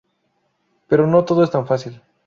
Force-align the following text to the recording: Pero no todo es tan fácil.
Pero 0.87 1.05
no 1.05 1.25
todo 1.25 1.43
es 1.43 1.51
tan 1.51 1.67
fácil. 1.67 2.01